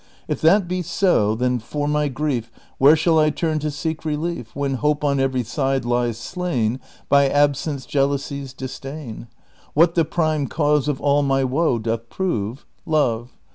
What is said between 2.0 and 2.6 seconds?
grief